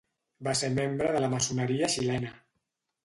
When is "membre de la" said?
0.77-1.29